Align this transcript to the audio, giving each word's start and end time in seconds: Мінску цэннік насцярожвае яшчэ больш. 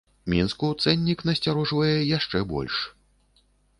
Мінску 0.33 0.69
цэннік 0.85 1.19
насцярожвае 1.29 1.93
яшчэ 2.17 2.43
больш. 2.53 2.81